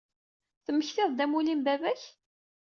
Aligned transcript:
Temmektid-d 0.65 1.23
amulli 1.23 1.55
n 1.55 1.61
baba-k? 1.65 2.01